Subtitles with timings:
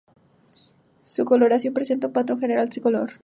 [1.03, 3.11] Su coloración presenta un patrón general tricolor.